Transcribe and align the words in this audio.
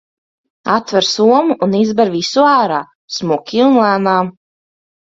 Atver 0.75 1.07
somu 1.09 1.59
un 1.67 1.77
izber 1.81 2.09
visu 2.15 2.49
ārā, 2.55 2.83
smuki 3.21 3.65
un 3.71 3.81
lēnām. 3.87 4.37